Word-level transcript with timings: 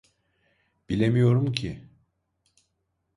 Bilemiyorum 0.89 1.51
ki. 1.51 1.81